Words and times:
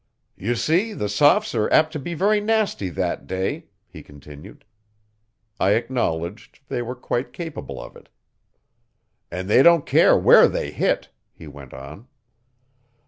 You 0.35 0.55
see 0.55 0.93
the 0.93 1.07
Sophs 1.07 1.53
are 1.53 1.71
apt 1.71 1.93
to 1.93 1.99
be 1.99 2.15
very 2.15 2.41
nasty 2.41 2.89
that 2.89 3.27
day,' 3.27 3.67
he 3.87 4.01
continued. 4.01 4.65
I 5.59 5.73
acknowledged 5.75 6.59
they 6.69 6.81
were 6.81 6.95
quite 6.95 7.31
capable 7.33 7.79
of 7.79 7.95
it. 7.95 8.09
'And 9.29 9.47
they 9.47 9.61
don't 9.61 9.85
care 9.85 10.17
where 10.17 10.47
they 10.47 10.71
hit,' 10.71 11.11
he 11.31 11.45
went 11.45 11.75
on. 11.75 12.07